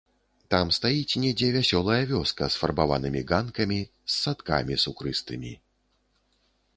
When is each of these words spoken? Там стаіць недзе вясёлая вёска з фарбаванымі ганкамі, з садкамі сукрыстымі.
Там 0.51 0.69
стаіць 0.77 1.19
недзе 1.23 1.49
вясёлая 1.57 1.99
вёска 2.13 2.43
з 2.55 2.61
фарбаванымі 2.61 3.21
ганкамі, 3.33 3.79
з 4.11 4.15
садкамі 4.23 4.79
сукрыстымі. 4.85 5.53